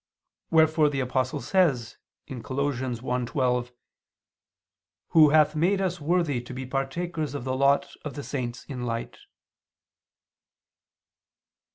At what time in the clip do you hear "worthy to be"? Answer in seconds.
6.01-6.65